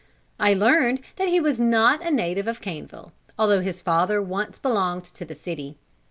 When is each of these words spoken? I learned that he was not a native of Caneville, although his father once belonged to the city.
I 0.39 0.55
learned 0.55 1.01
that 1.17 1.27
he 1.27 1.39
was 1.39 1.59
not 1.59 2.01
a 2.03 2.09
native 2.09 2.47
of 2.47 2.59
Caneville, 2.59 3.11
although 3.37 3.61
his 3.61 3.83
father 3.83 4.19
once 4.19 4.57
belonged 4.57 5.03
to 5.03 5.25
the 5.25 5.35
city. 5.35 5.77